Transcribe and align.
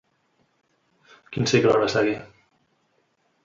Quin 1.35 1.51
cicle 1.53 1.75
el 1.77 1.85
va 1.87 1.93
seguir? 1.97 2.19